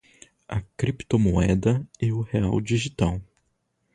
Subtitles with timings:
[0.49, 3.21] A criptomoeda e o real digital